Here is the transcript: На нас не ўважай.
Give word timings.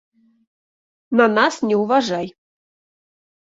На 1.21 1.29
нас 1.37 1.61
не 1.67 1.75
ўважай. 1.85 2.27